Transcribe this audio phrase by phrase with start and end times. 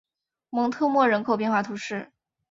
[0.49, 2.11] 蒙特莫人口变化图示